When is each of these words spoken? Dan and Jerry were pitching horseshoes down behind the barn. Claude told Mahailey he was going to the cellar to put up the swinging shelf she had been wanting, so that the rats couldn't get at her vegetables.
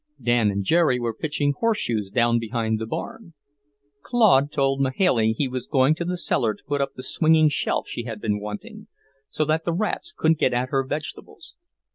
Dan 0.19 0.49
and 0.49 0.63
Jerry 0.63 0.99
were 0.99 1.13
pitching 1.13 1.53
horseshoes 1.59 2.09
down 2.09 2.39
behind 2.39 2.79
the 2.79 2.87
barn. 2.87 3.35
Claude 4.01 4.51
told 4.51 4.81
Mahailey 4.81 5.31
he 5.37 5.47
was 5.47 5.67
going 5.67 5.93
to 5.93 6.05
the 6.05 6.17
cellar 6.17 6.55
to 6.55 6.63
put 6.63 6.81
up 6.81 6.95
the 6.95 7.03
swinging 7.03 7.49
shelf 7.49 7.87
she 7.87 8.05
had 8.05 8.19
been 8.19 8.39
wanting, 8.39 8.87
so 9.29 9.45
that 9.45 9.63
the 9.63 9.73
rats 9.73 10.11
couldn't 10.11 10.39
get 10.39 10.55
at 10.55 10.69
her 10.69 10.83
vegetables. 10.83 11.55